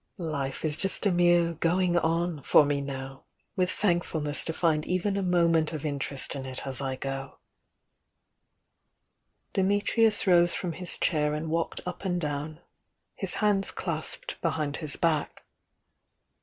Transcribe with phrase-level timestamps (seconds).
[0.17, 5.15] "Life is just a mere 'going on' for me now, with thankfulness to find even
[5.15, 7.37] a mo ment of interest in it as I go'"
[9.53, 11.37] Dimitrius rose from his chai.
[11.37, 12.61] and walked up and down,
[13.13, 15.43] his hands clasped behind his back.